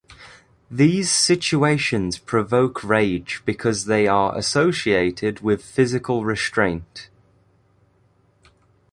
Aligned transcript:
These 0.71 1.11
situations 1.11 2.17
provoke 2.17 2.83
rage 2.83 3.43
because 3.45 3.85
they 3.85 4.07
are 4.07 4.35
associated 4.35 5.41
with 5.41 5.63
physical 5.63 6.25
restraint. 6.25 7.11